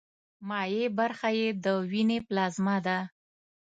[0.47, 2.97] مایع برخه یې د ویني پلازما ده.